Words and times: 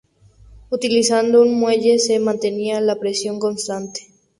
Utilizando 0.71 1.43
un 1.43 1.53
muelle 1.59 1.99
se 1.99 2.17
mantenía 2.17 2.81
la 2.81 2.95
presión 2.97 3.37
constante. 3.37 4.07